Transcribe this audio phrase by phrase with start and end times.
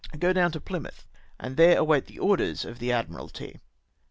[0.17, 1.05] Go down to Plymouth,
[1.39, 3.59] and there await the orders of the Admu alty."